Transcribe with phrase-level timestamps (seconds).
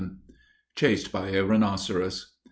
[0.77, 2.31] CHASED BY A RHINOCEROS.